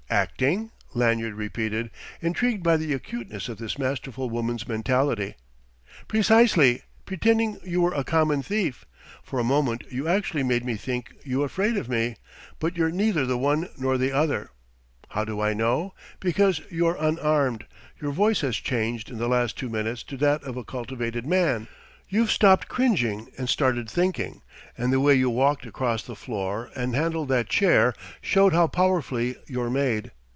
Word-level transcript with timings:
"Acting?" 0.11 0.71
Lanyard 0.93 1.35
repeated, 1.35 1.89
intrigued 2.21 2.61
by 2.61 2.75
the 2.75 2.91
acuteness 2.93 3.47
of 3.47 3.59
this 3.59 3.79
masterful 3.79 4.29
woman's 4.29 4.67
mentality. 4.67 5.35
"Precisely 6.09 6.83
pretending 7.05 7.61
you 7.63 7.79
were 7.79 7.93
a 7.93 8.03
common 8.03 8.43
thief. 8.43 8.83
For 9.23 9.39
a 9.39 9.45
moment 9.45 9.85
you 9.89 10.09
actually 10.09 10.43
made 10.43 10.65
me 10.65 10.75
think 10.75 11.13
you 11.23 11.43
afraid 11.43 11.77
of 11.77 11.87
me. 11.87 12.17
But 12.59 12.75
you're 12.75 12.91
neither 12.91 13.25
the 13.25 13.37
one 13.37 13.69
nor 13.77 13.97
the 13.97 14.11
other. 14.11 14.49
How 15.11 15.23
do 15.23 15.39
I 15.39 15.53
know? 15.53 15.93
Because 16.19 16.59
you're 16.69 16.97
unarmed, 16.99 17.65
your 18.01 18.11
voice 18.11 18.41
has 18.41 18.57
changed 18.57 19.09
in 19.09 19.17
the 19.17 19.29
last 19.29 19.57
two 19.57 19.69
minutes 19.69 20.03
to 20.03 20.17
that 20.17 20.43
of 20.43 20.57
a 20.57 20.65
cultivated 20.65 21.25
man, 21.25 21.69
you've 22.09 22.29
stopped 22.29 22.67
cringing 22.67 23.25
and 23.37 23.47
started 23.47 23.89
thinking, 23.89 24.41
and 24.77 24.91
the 24.91 24.99
way 24.99 25.15
you 25.15 25.29
walked 25.29 25.65
across 25.65 26.03
the 26.03 26.15
floor 26.15 26.69
and 26.75 26.93
handled 26.93 27.29
that 27.29 27.47
chair 27.47 27.93
showed 28.19 28.51
how 28.51 28.67
powerfully 28.67 29.33
you're 29.47 29.69
made. 29.69 30.11